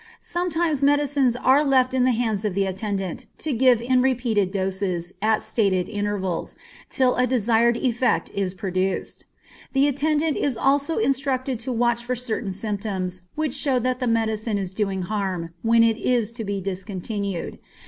[0.19, 5.13] Sometimes medicines are left in the hand of the attendant, to give in repeated doses,
[5.21, 6.55] at stated intervals,
[6.89, 9.25] till a desired effect is produced.
[9.73, 14.57] The attendant is also instructed to watch for certain symptoms which show that the medicine
[14.57, 17.59] is doing harm, when it is to be discontinued.